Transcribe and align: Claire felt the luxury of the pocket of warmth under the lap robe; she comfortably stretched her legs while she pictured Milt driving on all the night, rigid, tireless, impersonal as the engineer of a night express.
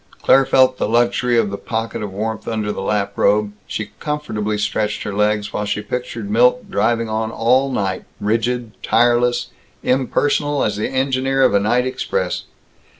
Claire 0.23 0.47
felt 0.47 0.79
the 0.79 0.89
luxury 0.89 1.37
of 1.37 1.51
the 1.51 1.59
pocket 1.59 2.01
of 2.01 2.11
warmth 2.11 2.47
under 2.47 2.71
the 2.71 2.81
lap 2.81 3.13
robe; 3.15 3.53
she 3.67 3.91
comfortably 3.99 4.57
stretched 4.57 5.03
her 5.03 5.13
legs 5.13 5.53
while 5.53 5.63
she 5.63 5.79
pictured 5.79 6.27
Milt 6.27 6.71
driving 6.71 7.07
on 7.07 7.29
all 7.29 7.69
the 7.69 7.75
night, 7.79 8.05
rigid, 8.19 8.71
tireless, 8.81 9.51
impersonal 9.83 10.63
as 10.63 10.75
the 10.75 10.89
engineer 10.89 11.43
of 11.43 11.53
a 11.53 11.59
night 11.59 11.85
express. 11.85 12.45